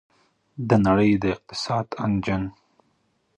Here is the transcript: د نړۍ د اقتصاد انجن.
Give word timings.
د 0.67 0.69
نړۍ 0.85 1.11
د 1.23 1.23
اقتصاد 1.35 1.87
انجن. 2.05 2.43